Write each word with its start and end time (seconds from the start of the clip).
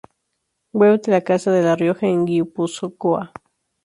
Web 0.73 0.99
de 1.03 1.11
la 1.11 1.21
Casa 1.21 1.51
de 1.51 1.61
La 1.61 1.75
Rioja 1.75 2.07
en 2.07 2.25
Guipúzcoa 2.25 3.31